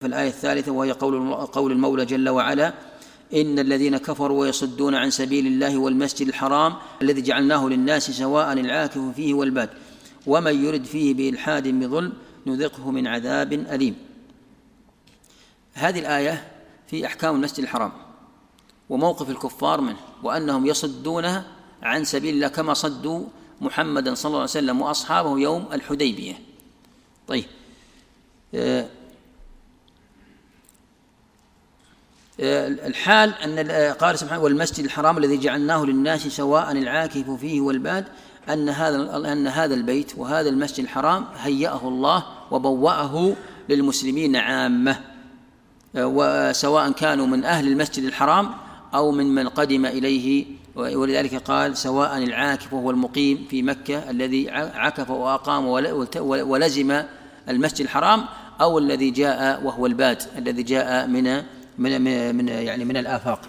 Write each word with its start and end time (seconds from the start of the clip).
في 0.00 0.06
الآية 0.06 0.28
الثالثة 0.28 0.72
وهي 0.72 0.92
قول 0.92 1.34
قول 1.34 1.72
المولى 1.72 2.04
جل 2.04 2.28
وعلا 2.28 2.74
إن 3.34 3.58
الذين 3.58 3.96
كفروا 3.96 4.40
ويصدون 4.40 4.94
عن 4.94 5.10
سبيل 5.10 5.46
الله 5.46 5.78
والمسجد 5.78 6.28
الحرام 6.28 6.76
الذي 7.02 7.22
جعلناه 7.22 7.68
للناس 7.68 8.10
سواء 8.10 8.52
العاكف 8.52 8.98
فيه 8.98 9.34
والباد 9.34 9.70
ومن 10.26 10.64
يرد 10.64 10.84
فيه 10.84 11.14
بإلحاد 11.14 11.68
بظلم 11.68 12.12
نذقه 12.46 12.90
من 12.90 13.06
عذاب 13.06 13.52
أليم. 13.52 13.96
هذه 15.74 15.98
الآية 15.98 16.52
في 16.86 17.06
أحكام 17.06 17.34
المسجد 17.34 17.58
الحرام 17.58 17.92
وموقف 18.90 19.30
الكفار 19.30 19.80
منه 19.80 20.00
وأنهم 20.22 20.66
يصدونه 20.66 21.46
عن 21.82 22.04
سبيل 22.04 22.34
الله 22.34 22.48
كما 22.48 22.74
صدوا 22.74 23.24
محمدا 23.60 24.14
صلى 24.14 24.28
الله 24.28 24.40
عليه 24.40 24.50
وسلم 24.50 24.80
وأصحابه 24.80 25.38
يوم 25.38 25.68
الحديبية. 25.72 26.40
طيب 27.28 27.44
آه، 28.54 28.86
الحال 32.40 33.34
أن 33.44 33.70
قال 33.92 34.18
سبحانه 34.18 34.42
والمسجد 34.42 34.84
الحرام 34.84 35.18
الذي 35.18 35.36
جعلناه 35.36 35.84
للناس 35.84 36.28
سواء 36.28 36.72
العاكف 36.72 37.30
فيه 37.30 37.60
والباد 37.60 38.04
أن 38.48 38.68
هذا 38.68 39.32
أن 39.32 39.46
هذا 39.46 39.74
البيت 39.74 40.12
وهذا 40.16 40.48
المسجد 40.48 40.84
الحرام 40.84 41.24
هيأه 41.36 41.88
الله 41.88 42.24
وبوأه 42.50 43.34
للمسلمين 43.68 44.36
عامة. 44.36 44.96
وسواء 45.94 46.90
كانوا 46.90 47.26
من 47.26 47.44
أهل 47.44 47.68
المسجد 47.68 48.04
الحرام 48.04 48.50
أو 48.94 49.10
من 49.10 49.34
من 49.34 49.48
قدم 49.48 49.86
إليه 49.86 50.46
ولذلك 50.76 51.34
قال 51.34 51.76
سواء 51.76 52.18
العاكف 52.18 52.72
وهو 52.72 52.90
المقيم 52.90 53.46
في 53.50 53.62
مكة 53.62 54.10
الذي 54.10 54.50
عكف 54.50 55.10
وأقام 55.10 55.66
ولزم 56.22 57.02
المسجد 57.48 57.80
الحرام 57.80 58.24
أو 58.60 58.78
الذي 58.78 59.10
جاء 59.10 59.64
وهو 59.64 59.86
الباد 59.86 60.22
الذي 60.38 60.62
جاء 60.62 61.06
من 61.06 61.42
من 61.78 62.34
من 62.34 62.48
يعني 62.48 62.84
من 62.84 62.96
الآفاق. 62.96 63.40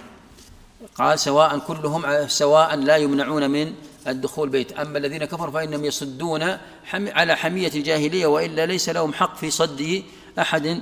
قال 0.95 1.19
سواء 1.19 1.59
كلهم 1.59 2.27
سواء 2.27 2.75
لا 2.75 2.97
يمنعون 2.97 3.49
من 3.49 3.73
الدخول 4.07 4.49
بيت. 4.49 4.71
أما 4.71 4.97
الذين 4.97 5.25
كفروا 5.25 5.51
فإنهم 5.51 5.85
يصدون 5.85 6.57
على 6.93 7.35
حمية 7.35 7.71
الجاهلية 7.75 8.25
وإلا 8.25 8.65
ليس 8.65 8.89
لهم 8.89 9.13
حق 9.13 9.37
في 9.37 9.51
صد 9.51 10.03
أحد 10.39 10.81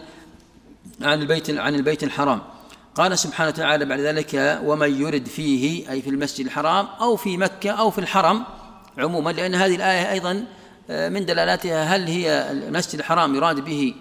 عن 1.01 1.21
البيت 1.21 1.49
عن 1.49 1.75
البيت 1.75 2.03
الحرام. 2.03 2.41
قال 2.95 3.19
سبحانه 3.19 3.49
وتعالى 3.49 3.85
بعد 3.85 3.99
ذلك 3.99 4.59
ومن 4.63 5.01
يرد 5.01 5.27
فيه 5.27 5.91
أي 5.91 6.01
في 6.01 6.09
المسجد 6.09 6.45
الحرام 6.45 6.87
أو 7.01 7.15
في 7.15 7.37
مكة 7.37 7.71
أو 7.71 7.91
في 7.91 7.99
الحرم 7.99 8.43
عموما 8.97 9.31
لأن 9.31 9.55
هذه 9.55 9.75
الآية 9.75 10.11
أيضا 10.11 10.45
آه، 10.89 11.09
من 11.09 11.25
دلالاتها 11.25 11.83
هل 11.83 12.07
هي 12.07 12.51
المسجد 12.51 12.99
الحرام 12.99 13.35
يراد 13.35 13.59
به 13.59 13.95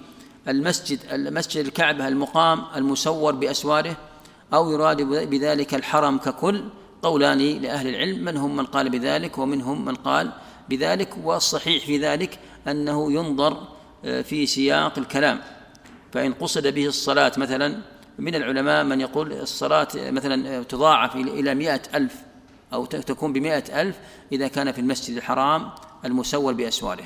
المسجد 0.48 0.98
المسجد 1.12 1.64
الكعبة 1.64 2.08
المقام 2.08 2.64
المسور 2.76 3.34
بأسواره 3.34 3.96
أو 4.54 4.70
يراد 4.70 5.02
بذلك 5.02 5.74
الحرم 5.74 6.18
ككل 6.18 6.64
قولان 7.02 7.38
لأهل 7.38 7.88
العلم 7.88 8.24
منهم 8.24 8.56
من 8.56 8.64
قال 8.66 8.90
بذلك 8.90 9.38
ومنهم 9.38 9.84
من 9.84 9.94
قال 9.94 10.32
بذلك 10.68 11.14
والصحيح 11.24 11.84
في 11.84 11.98
ذلك 11.98 12.38
أنه 12.68 13.12
ينظر 13.12 13.68
آه، 14.04 14.22
في 14.22 14.46
سياق 14.46 14.98
الكلام. 14.98 15.40
فإن 16.12 16.32
قصد 16.32 16.66
به 16.66 16.86
الصلاة 16.86 17.32
مثلا 17.36 17.80
من 18.18 18.34
العلماء 18.34 18.84
من 18.84 19.00
يقول 19.00 19.32
الصلاة 19.32 19.88
مثلا 19.94 20.62
تضاعف 20.62 21.16
إلى 21.16 21.54
مئة 21.54 21.80
ألف 21.94 22.14
أو 22.72 22.84
تكون 22.86 23.32
بمئة 23.32 23.82
ألف 23.82 23.98
إذا 24.32 24.48
كان 24.48 24.72
في 24.72 24.80
المسجد 24.80 25.16
الحرام 25.16 25.70
المسور 26.04 26.52
بأسواره 26.52 27.04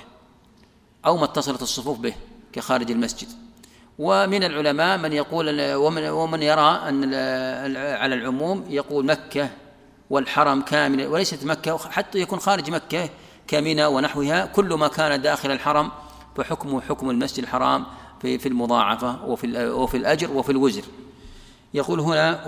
أو 1.06 1.16
ما 1.16 1.24
اتصلت 1.24 1.62
الصفوف 1.62 1.98
به. 1.98 2.14
كخارج 2.52 2.90
المسجد. 2.90 3.28
ومن 3.98 4.44
العلماء 4.44 4.98
من 4.98 5.12
يقول 5.12 5.74
ومن, 5.74 6.08
ومن 6.08 6.42
يرى 6.42 6.80
أن 6.88 7.14
على 7.74 8.14
العموم 8.14 8.64
يقول 8.68 9.06
مكة 9.06 9.50
والحرم 10.10 10.60
كامل 10.60 11.06
وليست 11.06 11.44
مكة 11.44 11.78
حتى 11.78 12.18
يكون 12.18 12.38
خارج 12.38 12.70
مكة 12.70 13.08
كمنى 13.46 13.86
ونحوها 13.86 14.46
كل 14.46 14.74
ما 14.74 14.88
كان 14.88 15.22
داخل 15.22 15.50
الحرم 15.50 15.90
فحكمه 16.36 16.80
حكم 16.80 17.10
المسجد 17.10 17.38
الحرام 17.42 17.84
في 18.22 18.38
في 18.38 18.48
المضاعفة 18.48 19.24
وفي 19.24 19.68
وفي 19.68 19.96
الأجر 19.96 20.30
وفي 20.30 20.52
الوزر. 20.52 20.82
يقول 21.74 22.00
هنا 22.00 22.46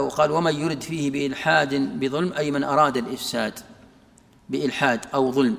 وقال 0.00 0.30
ومن 0.30 0.60
يرد 0.60 0.82
فيه 0.82 1.10
بإلحاد 1.10 2.00
بظلم 2.00 2.32
أي 2.32 2.50
من 2.50 2.64
أراد 2.64 2.96
الإفساد 2.96 3.58
بإلحاد 4.48 5.06
أو 5.14 5.32
ظلم 5.32 5.56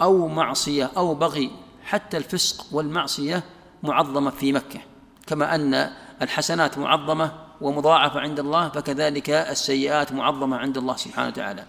أو 0.00 0.28
معصية 0.28 0.90
أو 0.96 1.14
بغي 1.14 1.50
حتى 1.84 2.16
الفسق 2.16 2.66
والمعصية 2.72 3.42
معظمة 3.82 4.30
في 4.30 4.52
مكة 4.52 4.80
كما 5.26 5.54
أن 5.54 5.90
الحسنات 6.22 6.78
معظمة 6.78 7.32
ومضاعفة 7.60 8.20
عند 8.20 8.40
الله 8.40 8.68
فكذلك 8.68 9.30
السيئات 9.30 10.12
معظمة 10.12 10.56
عند 10.56 10.78
الله 10.78 10.96
سبحانه 10.96 11.28
وتعالى. 11.28 11.64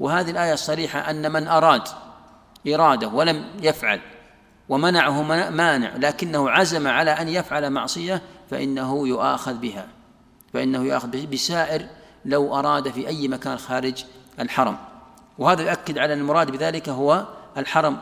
وهذه 0.00 0.30
الآية 0.30 0.52
الصريحة 0.52 1.10
أن 1.10 1.32
من 1.32 1.48
أراد 1.48 1.82
إرادة 2.68 3.08
ولم 3.08 3.50
يفعل 3.62 4.00
ومنعه 4.68 5.22
مانع 5.50 5.96
لكنه 5.96 6.50
عزم 6.50 6.88
على 6.88 7.10
أن 7.10 7.28
يفعل 7.28 7.70
معصية 7.70 8.22
فإنه 8.50 9.08
يؤاخذ 9.08 9.54
بها. 9.54 9.86
فإنه 10.52 10.84
يؤاخذ 10.84 11.26
بسائر 11.26 11.86
لو 12.24 12.58
أراد 12.58 12.90
في 12.90 13.08
أي 13.08 13.28
مكان 13.28 13.56
خارج 13.56 14.04
الحرم. 14.40 14.76
وهذا 15.38 15.62
يؤكد 15.62 15.98
على 15.98 16.14
المراد 16.14 16.50
بذلك 16.50 16.88
هو 16.88 17.26
الحرم 17.56 17.98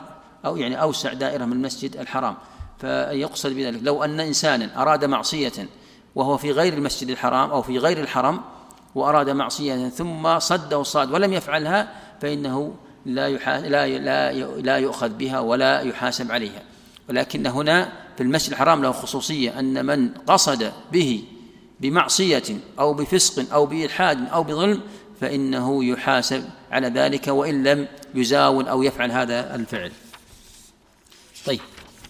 أو 0.46 0.56
يعني 0.56 0.82
أوسع 0.82 1.12
دائرة 1.12 1.44
من 1.44 1.52
المسجد 1.52 1.96
الحرام 1.96 2.36
فيقصد 2.78 3.50
بذلك. 3.50 3.80
لو 3.82 4.04
أن 4.04 4.20
إنسانا 4.20 4.82
أراد 4.82 5.04
معصية 5.04 5.68
وهو 6.14 6.36
في 6.36 6.50
غير 6.50 6.72
المسجد 6.72 7.10
الحرام 7.10 7.50
أو 7.50 7.62
في 7.62 7.78
غير 7.78 8.00
الحرم 8.00 8.40
وأراد 8.94 9.30
معصية 9.30 9.88
ثم 9.88 10.38
صده 10.38 10.80
الصاد 10.80 11.10
ولم 11.10 11.32
يفعلها 11.32 11.88
فإنه 12.22 12.74
لا 13.06 13.30
لا 13.60 13.98
لا 13.98 14.32
لا 14.60 14.76
يؤخذ 14.76 15.08
بها 15.08 15.40
ولا 15.40 15.80
يحاسب 15.80 16.32
عليها. 16.32 16.62
ولكن 17.08 17.46
هنا 17.46 17.92
في 18.16 18.22
المسجد 18.22 18.52
الحرام 18.52 18.82
له 18.82 18.92
خصوصية 18.92 19.58
أن 19.58 19.86
من 19.86 20.08
قصد 20.26 20.72
به 20.92 21.24
بمعصية 21.80 22.42
أو 22.78 22.94
بفسق 22.94 23.52
أو 23.52 23.66
بإلحاد 23.66 24.28
أو 24.28 24.42
بظلم 24.42 24.80
فإنه 25.20 25.84
يحاسب 25.84 26.44
على 26.72 26.88
ذلك 26.88 27.28
وإن 27.28 27.62
لم 27.62 27.86
يزاول 28.14 28.68
أو 28.68 28.82
يفعل 28.82 29.10
هذا 29.10 29.54
الفعل. 29.54 29.92
طيب 31.46 31.60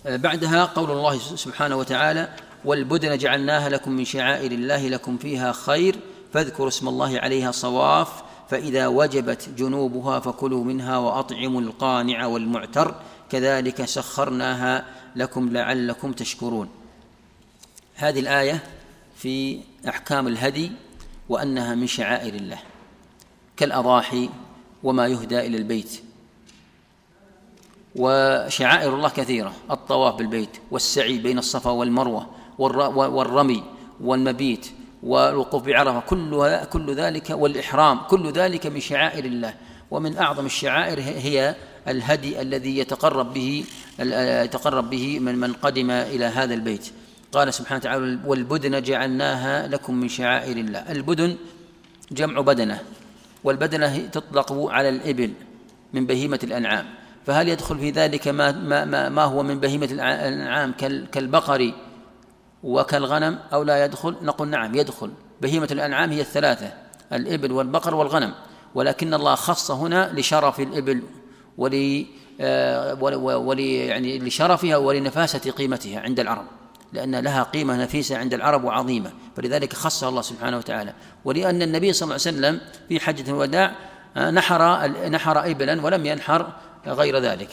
بعدها 0.06 0.64
قول 0.64 0.90
الله 0.90 1.18
سبحانه 1.18 1.76
وتعالى 1.76 2.28
والبدن 2.64 3.18
جعلناها 3.18 3.68
لكم 3.68 3.92
من 3.92 4.04
شعائر 4.04 4.52
الله 4.52 4.88
لكم 4.88 5.18
فيها 5.18 5.52
خير 5.52 5.96
فاذكروا 6.32 6.68
اسم 6.68 6.88
الله 6.88 7.20
عليها 7.20 7.50
صواف 7.50 8.22
فإذا 8.50 8.86
وجبت 8.86 9.48
جنوبها 9.56 10.20
فكلوا 10.20 10.64
منها 10.64 10.98
وأطعموا 10.98 11.60
القانع 11.60 12.26
والمعتر 12.26 12.94
كذلك 13.30 13.84
سخرناها 13.84 14.84
لكم 15.16 15.48
لعلكم 15.48 16.12
تشكرون. 16.12 16.68
هذه 17.94 18.20
الآية 18.20 18.64
في 19.16 19.60
أحكام 19.88 20.26
الهدي 20.26 20.72
وأنها 21.28 21.74
من 21.74 21.86
شعائر 21.86 22.34
الله 22.34 22.58
كالأضاحي 23.56 24.28
وما 24.82 25.06
يهدى 25.06 25.40
إلى 25.40 25.56
البيت. 25.56 26.05
وشعائر 27.98 28.94
الله 28.94 29.08
كثيرة. 29.08 29.52
الطواف 29.70 30.14
بالبيت 30.14 30.50
والسعي 30.70 31.18
بين 31.18 31.38
الصفا 31.38 31.70
والمروة 31.70 32.26
والرمي 32.58 33.62
والمبيت 34.00 34.66
والوقوف 35.02 35.62
بعرفة 35.62 36.00
كل 36.00 36.58
كل 36.72 36.94
ذلك 36.94 37.30
والإحرام 37.30 37.98
كل 37.98 38.32
ذلك 38.32 38.66
من 38.66 38.80
شعائر 38.80 39.24
الله. 39.24 39.54
ومن 39.90 40.16
أعظم 40.16 40.46
الشعائر 40.46 41.00
هي 41.00 41.54
الهدي 41.88 42.40
الذي 42.40 42.78
يتقرب 42.78 43.34
به 43.34 43.64
يتقرب 44.44 44.90
به 44.90 45.18
من 45.18 45.34
من 45.34 45.52
قدم 45.52 45.90
إلى 45.90 46.24
هذا 46.24 46.54
البيت. 46.54 46.92
قال 47.32 47.54
سبحانه 47.54 47.80
وتعالى 47.80 48.18
والبدن 48.26 48.82
جعلناها 48.82 49.68
لكم 49.68 49.94
من 49.94 50.08
شعائر 50.08 50.56
الله. 50.56 50.92
البدن 50.92 51.36
جمع 52.12 52.40
بدنة 52.40 52.78
والبدنة 53.44 53.98
تطلق 53.98 54.52
على 54.52 54.88
الإبل 54.88 55.32
من 55.92 56.06
بهيمة 56.06 56.40
الأنعام. 56.42 56.86
فهل 57.26 57.48
يدخل 57.48 57.78
في 57.78 57.90
ذلك 57.90 58.28
ما, 58.28 58.52
ما, 58.84 59.08
ما 59.08 59.24
هو 59.24 59.42
من 59.42 59.60
بهيمة 59.60 59.88
الأنعام 59.92 60.72
كالبقر 61.12 61.72
وكالغنم 62.62 63.38
أو 63.52 63.62
لا 63.62 63.84
يدخل؟ 63.84 64.16
نقول 64.22 64.48
نعم 64.48 64.74
يدخل. 64.74 65.12
بهيمة 65.40 65.68
الأنعام 65.70 66.10
هي 66.10 66.20
الثلاثة 66.20 66.72
الإبل 67.12 67.52
والبقر 67.52 67.94
والغنم. 67.94 68.34
ولكن 68.74 69.14
الله 69.14 69.34
خص 69.34 69.70
هنا 69.70 70.12
لشرف 70.14 70.60
الإبل 70.60 71.02
ولي 71.58 72.06
آه، 72.40 72.94
ولي 73.38 73.86
يعني 73.86 74.18
لشرفها 74.18 74.76
ولنفاسة 74.76 75.50
قيمتها 75.50 76.00
عند 76.00 76.20
العرب. 76.20 76.46
لأن 76.92 77.16
لها 77.16 77.42
قيمة 77.42 77.82
نفيسة 77.82 78.18
عند 78.18 78.34
العرب 78.34 78.64
وعظيمة. 78.64 79.12
فلذلك 79.36 79.72
خصها 79.72 80.08
الله 80.08 80.22
سبحانه 80.22 80.56
وتعالى. 80.56 80.92
ولأن 81.24 81.62
النبي 81.62 81.92
صلى 81.92 82.06
الله 82.06 82.26
عليه 82.26 82.36
وسلم 82.38 82.60
في 82.88 83.00
حجة 83.00 83.30
الوداع 83.30 83.74
آه، 84.16 84.30
نحر 84.30 84.86
نحر 85.08 85.50
إبلا 85.50 85.82
ولم 85.82 86.06
ينحر 86.06 86.52
غير 86.86 87.18
ذلك. 87.18 87.48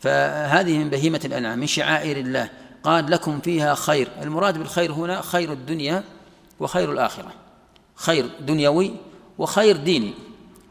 فهذه 0.00 0.78
من 0.78 0.90
بهيمة 0.90 1.20
الأنعام 1.24 1.58
من 1.58 1.66
شعائر 1.66 2.16
الله. 2.16 2.50
قال 2.82 3.10
لكم 3.10 3.40
فيها 3.40 3.74
خير. 3.74 4.08
المراد 4.22 4.58
بالخير 4.58 4.92
هنا 4.92 5.20
خير 5.20 5.52
الدنيا 5.52 6.04
وخير 6.60 6.92
الآخرة. 6.92 7.32
خير 7.94 8.30
دنيوي 8.40 8.92
وخير 9.38 9.76
ديني. 9.76 10.14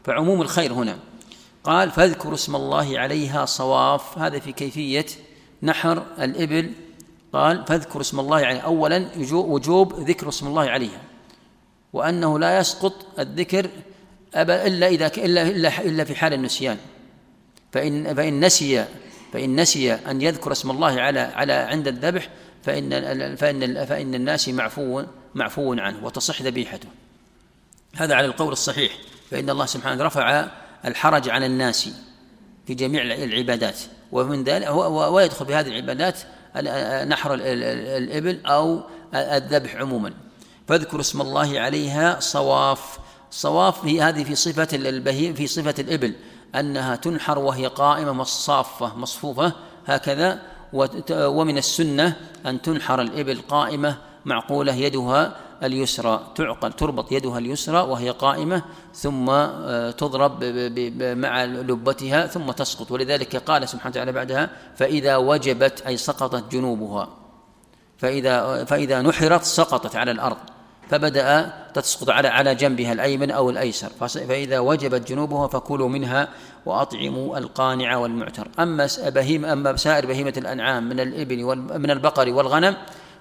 فعموم 0.04 0.42
الخير 0.42 0.72
هنا. 0.72 0.98
قال 1.64 1.90
فاذكروا 1.90 2.34
اسم 2.34 2.56
الله 2.56 2.98
عليها 2.98 3.44
صواف. 3.44 4.18
هذا 4.18 4.38
في 4.38 4.52
كيفية 4.52 5.06
نحر 5.62 6.02
الإبل. 6.20 6.72
قال 7.32 7.64
فاذكروا 7.66 8.00
اسم 8.00 8.20
الله 8.20 8.36
عليها. 8.36 8.60
أولا 8.60 9.08
وجوب 9.32 10.00
ذكر 10.00 10.28
اسم 10.28 10.46
الله 10.46 10.70
عليها. 10.70 11.00
وأنه 11.92 12.38
لا 12.38 12.58
يسقط 12.58 13.06
الذكر 13.18 13.70
إلا 14.36 14.88
إذا 14.88 15.06
إلا 15.06 15.42
إلا 15.42 15.80
إلا 15.80 16.04
في 16.04 16.14
حال 16.14 16.32
النسيان. 16.32 16.76
فإن 17.72 18.14
فإن 18.14 18.44
نسي 18.44 18.84
فإن 19.32 19.60
نسي 19.60 19.92
أن 19.92 20.22
يذكر 20.22 20.52
اسم 20.52 20.70
الله 20.70 21.00
على 21.00 21.20
على 21.20 21.52
عند 21.52 21.88
الذبح 21.88 22.28
فإن 22.62 22.90
فإن 23.36 23.84
فإن 23.84 24.14
الناس 24.14 24.48
معفو 24.48 25.02
معفو 25.34 25.74
عنه 25.74 26.04
وتصح 26.04 26.42
ذبيحته. 26.42 26.88
هذا 27.96 28.14
على 28.14 28.26
القول 28.26 28.52
الصحيح. 28.52 28.92
فإن 29.30 29.50
الله 29.50 29.66
سبحانه 29.66 30.04
رفع 30.04 30.48
الحرج 30.84 31.28
عن 31.28 31.44
الناس 31.44 31.88
في 32.66 32.74
جميع 32.74 33.02
العبادات. 33.02 33.78
ومن 34.12 34.44
ذلك 34.44 34.70
ويدخل 34.70 35.46
في 35.46 35.54
هذه 35.54 35.68
العبادات 35.68 36.18
نحر 37.08 37.34
الإبل 37.34 38.46
أو 38.46 38.82
الذبح 39.14 39.76
عموما. 39.76 40.12
فاذكر 40.68 41.00
اسم 41.00 41.20
الله 41.20 41.60
عليها 41.60 42.20
صواف. 42.20 42.98
صواف 43.30 43.84
هي 43.84 44.00
هذه 44.00 44.24
في 44.24 44.34
صفة 44.34 44.68
البهيم 44.72 45.34
في 45.34 45.46
صفة 45.46 45.74
الإبل. 45.78 46.14
أنها 46.54 46.96
تنحر 46.96 47.38
وهي 47.38 47.66
قائمة 47.66 48.12
مصافة 48.12 48.96
مصفوفة 48.96 49.52
هكذا. 49.86 50.42
ومن 51.12 51.58
السنة 51.58 52.16
أن 52.46 52.62
تنحر 52.62 53.00
الإبل 53.00 53.40
قائمة 53.48 53.96
معقولة 54.24 54.74
يدها 54.74 55.36
اليسرى 55.62 56.20
تعقل 56.34 56.72
تربط 56.72 57.12
يدها 57.12 57.38
اليسرى 57.38 57.80
وهي 57.80 58.10
قائمة 58.10 58.62
ثم 58.94 59.30
آه، 59.30 59.90
تضرب 59.90 60.44
مع 61.02 61.44
لبتها 61.44 62.26
ثم 62.26 62.50
تسقط. 62.50 62.90
ولذلك 62.90 63.36
قال 63.36 63.68
سبحانه 63.68 63.90
وتعالى 63.90 64.12
بعدها 64.12 64.50
فإذا 64.76 65.16
وجبت 65.16 65.80
أي 65.86 65.96
سقطت 65.96 66.52
جنوبها. 66.52 67.08
فإذا 67.98 68.64
فإذا 68.64 69.02
نحرت 69.02 69.44
سقطت 69.44 69.96
على 69.96 70.10
الأرض. 70.10 70.36
فبدأ 70.90 71.52
تسقط 71.74 72.10
على 72.10 72.28
على 72.28 72.54
جنبها 72.54 72.92
الأيمن 72.92 73.30
أو 73.30 73.50
الأيسر. 73.50 73.88
فإذا 74.08 74.58
وجبت 74.58 75.08
جنوبها 75.08 75.48
فكلوا 75.48 75.88
منها 75.88 76.28
وأطعموا 76.66 77.38
القانع 77.38 77.96
والمعتر. 77.96 78.48
أما 78.58 78.88
بهيم 79.06 79.44
أما 79.44 79.76
سائر 79.76 80.06
بهيمة 80.06 80.34
الأنعام 80.36 80.88
من 80.88 81.00
الإبل 81.00 81.44
من 81.78 81.90
البقر 81.90 82.32
والغنم 82.32 82.76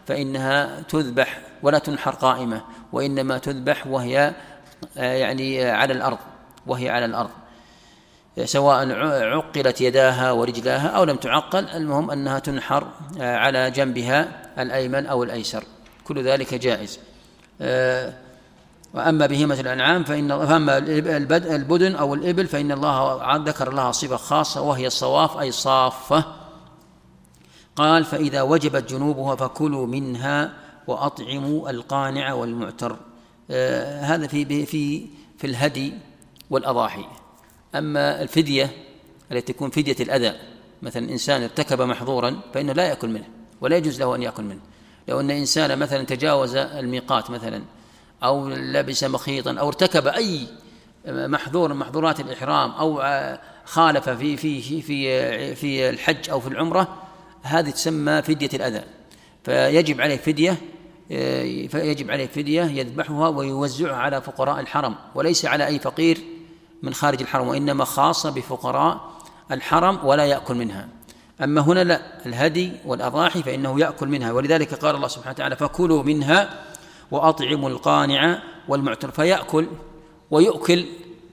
فإنها 0.07 0.81
تذبح 0.81 1.39
ولا 1.63 1.79
تنحر 1.79 2.11
قائمة 2.11 2.61
وإنما 2.91 3.37
تذبح 3.37 3.87
وهي 3.87 4.33
آه، 4.97 5.13
يعني 5.13 5.65
على 5.65 5.93
الأرض 5.93 6.17
وهي 6.67 6.89
على 6.89 7.05
الأرض. 7.05 7.29
سواء 8.45 8.91
عقلت 9.23 9.81
يداها 9.81 10.31
ورجلاها 10.31 10.87
أو 10.87 11.03
لم 11.03 11.15
تعقل 11.15 11.69
المهم 11.69 12.11
أنها 12.11 12.39
تنحر 12.39 12.87
آه، 13.21 13.35
على 13.35 13.71
جنبها 13.71 14.27
الأيمن 14.59 15.05
أو 15.05 15.23
الأيسر. 15.23 15.63
كل 16.03 16.23
ذلك 16.23 16.53
جائز. 16.53 16.99
آه، 16.99 17.06
وأما 18.93 19.25
بهيمة 19.25 19.59
الأنعام 19.59 20.03
فإن 20.03 20.27
فأما 20.27 20.77
البدن 21.55 21.95
أو 21.95 22.13
الإبل 22.13 22.47
فإن 22.47 22.71
الله 22.71 23.37
ذكر 23.37 23.73
لها 23.73 23.91
صفة 23.91 24.15
خاصة 24.15 24.61
وهي 24.61 24.87
الصواف 24.87 25.37
أي 25.37 25.51
صافة. 25.51 26.25
قال 27.75 28.05
فإذا 28.05 28.41
وجبت 28.41 28.89
جنوبها 28.89 29.35
فكلوا 29.35 29.87
منها 29.87 30.53
وأطعموا 30.87 31.69
القانع 31.69 32.33
والمعتر. 32.33 32.97
آه 33.51 34.01
هذا 34.01 34.27
في 34.27 34.65
في 34.65 35.07
في 35.37 35.47
الهدي 35.47 35.93
والأضاحي. 36.49 37.05
أما 37.75 38.21
الفدية 38.21 38.71
التي 39.31 39.53
تكون 39.53 39.69
فدية 39.69 39.95
الأذى 39.99 40.33
مثلا 40.81 41.09
إنسان 41.09 41.43
ارتكب 41.43 41.81
محظورا 41.81 42.39
فإنه 42.53 42.73
لا 42.73 42.83
يأكل 42.83 43.09
منه 43.09 43.27
ولا 43.61 43.77
يجوز 43.77 43.99
له 43.99 44.15
أن 44.15 44.23
يأكل 44.23 44.43
منه. 44.43 44.61
لو 45.07 45.19
أن 45.19 45.31
إنسان 45.31 45.79
مثلا 45.79 46.03
تجاوز 46.03 46.55
الميقات 46.55 47.29
مثلا 47.29 47.63
أو 48.23 48.49
لبس 48.49 49.03
مخيطا 49.03 49.53
أو 49.59 49.67
ارتكب 49.67 50.07
أي 50.07 50.47
محظور 51.07 51.73
من 51.73 51.79
محظورات 51.79 52.19
الإحرام 52.19 52.71
أو 52.71 53.03
خالف 53.65 54.09
في 54.09 54.37
في 54.37 54.81
في 54.81 55.55
في 55.55 55.89
الحج 55.89 56.29
أو 56.29 56.39
في 56.39 56.47
العمرة 56.47 56.97
هذه 57.43 57.69
تسمى 57.69 58.21
فدية 58.21 58.49
الأذى. 58.53 58.83
فيجب 59.43 60.01
عليه 60.01 60.17
فدية 60.17 60.57
فيجب 61.67 62.11
عليه 62.11 62.27
فدية 62.27 62.63
يذبحها 62.63 63.27
ويوزعها 63.27 63.95
على 63.95 64.21
فقراء 64.21 64.59
الحرم 64.59 64.95
وليس 65.15 65.45
على 65.45 65.67
أي 65.67 65.79
فقير 65.79 66.17
من 66.83 66.93
خارج 66.93 67.21
الحرم 67.21 67.47
وإنما 67.47 67.85
خاصة 67.85 68.29
بفقراء 68.29 69.11
الحرم 69.51 70.05
ولا 70.05 70.25
يأكل 70.25 70.55
منها. 70.55 70.87
أما 71.43 71.61
هنا 71.61 71.83
لا 71.83 72.01
الهدي 72.25 72.71
والأضاحي 72.85 73.43
فإنه 73.43 73.79
يأكل 73.79 74.07
منها 74.07 74.31
ولذلك 74.31 74.73
قال 74.73 74.95
الله 74.95 75.07
سبحانه 75.07 75.33
وتعالى 75.33 75.55
فكلوا 75.55 76.03
منها 76.03 76.49
وأطعموا 77.11 77.69
القانع 77.69 78.41
والمعتر 78.67 79.11
فيأكل 79.11 79.67
ويؤكل 80.31 80.85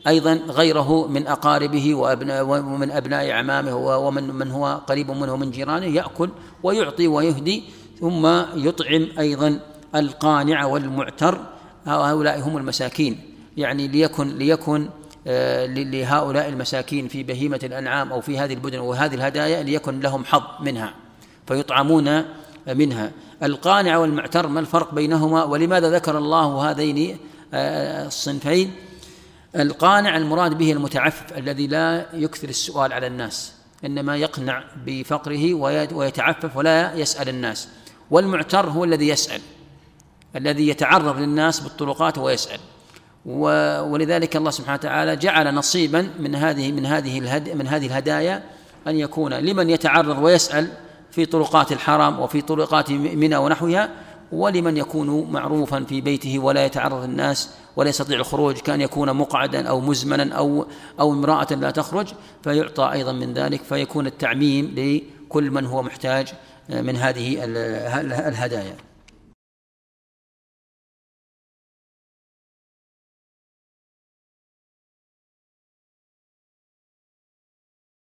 أيضا 0.06 0.32
غيره 0.34 1.06
من 1.06 1.26
أقاربه 1.26 1.94
وأبناء 1.94 2.44
ومن 2.44 2.90
أبناء 2.90 3.30
أعمامه 3.30 3.76
ومن 3.76 4.34
من 4.34 4.50
هو 4.50 4.80
قريب 4.86 5.10
منه 5.10 5.36
من 5.36 5.50
جيرانه 5.50 5.86
يأكل 5.86 6.30
ويعطي 6.62 7.08
ويهدي 7.08 7.64
ثم 8.00 8.26
يطعم 8.54 9.08
أيضا 9.18 9.60
القانع 9.94 10.64
والمعتر 10.64 11.38
هؤلاء 11.86 12.40
هم 12.40 12.56
المساكين 12.56 13.20
يعني 13.56 13.88
ليكن 13.88 14.28
ليكن 14.28 14.88
لهؤلاء 15.26 16.48
المساكين 16.48 17.08
في 17.08 17.22
بهيمة 17.22 17.60
الأنعام 17.62 18.12
أو 18.12 18.20
في 18.20 18.38
هذه 18.38 18.52
البدن 18.52 18.78
وهذه 18.78 19.14
الهدايا 19.14 19.62
ليكن 19.62 20.00
لهم 20.00 20.24
حظ 20.24 20.42
منها 20.60 20.94
فيطعمون 21.46 22.24
منها. 22.66 23.12
القانع 23.42 23.96
والمعتر 23.96 24.46
ما 24.46 24.60
الفرق 24.60 24.94
بينهما؟ 24.94 25.44
ولماذا 25.44 25.90
ذكر 25.90 26.18
الله 26.18 26.70
هذين 26.70 27.18
آه، 27.54 28.06
الصنفين؟ 28.06 28.72
القانع 29.56 30.16
المراد 30.16 30.58
به 30.58 30.72
المتعفف 30.72 31.38
الذي 31.38 31.66
لا 31.66 32.06
يكثر 32.12 32.48
السؤال 32.48 32.92
على 32.92 33.06
الناس 33.06 33.52
إنما 33.84 34.16
يقنع 34.16 34.64
بفقره 34.86 35.54
ويتعفف 35.92 36.56
ولا 36.56 36.94
يسأل 36.94 37.28
الناس. 37.28 37.68
والمعتر 38.10 38.70
هو 38.70 38.84
الذي 38.84 39.08
يسأل 39.08 39.40
الذي 40.36 40.68
يتعرض 40.68 41.18
للناس 41.18 41.60
بالطرقات 41.60 42.18
ويسأل. 42.18 42.60
ولذلك 43.26 44.36
الله 44.36 44.50
سبحانه 44.50 44.78
وتعالى 44.78 45.16
جعل 45.16 45.54
نصيبا 45.54 46.10
من 46.18 46.34
هذه 46.34 46.72
من 46.72 46.86
هذه 46.86 47.20
من 47.54 47.66
هذه 47.66 47.86
الهدايا 47.86 48.42
أن 48.86 48.96
يكون 48.96 49.34
لمن 49.34 49.70
يتعرض 49.70 50.18
ويسأل 50.18 50.68
في 51.10 51.26
طرقات 51.26 51.72
الحرم 51.72 52.20
وفي 52.20 52.40
طرقات 52.40 52.90
منى 52.90 53.36
ونحوها 53.36 53.90
ولمن 54.32 54.76
يكون 54.76 55.30
معروفا 55.30 55.84
في 55.84 56.00
بيته 56.00 56.38
ولا 56.38 56.64
يتعرض 56.64 57.04
الناس 57.04 57.50
ولا 57.76 57.88
يستطيع 57.88 58.18
الخروج 58.18 58.56
كان 58.56 58.80
يكون 58.80 59.12
مقعدا 59.12 59.68
أو 59.68 59.80
مزمنا 59.80 60.34
أو 60.34 60.66
أو 61.00 61.12
امرأة 61.12 61.46
لا 61.50 61.70
تخرج 61.70 62.08
فيعطى 62.42 62.90
أيضا 62.92 63.12
من 63.12 63.34
ذلك 63.34 63.62
فيكون 63.62 64.06
التعميم 64.06 64.74
لكل 64.76 65.50
من 65.50 65.66
هو 65.66 65.82
محتاج 65.82 66.32
من 66.68 66.96
هذه 66.96 67.44
الهدايا. 68.28 68.76